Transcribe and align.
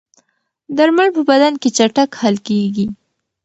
درمل 0.77 1.07
په 1.15 1.21
بدن 1.29 1.53
کې 1.61 1.69
چټک 1.77 2.09
حل 2.21 2.35
کېږي. 2.47 2.87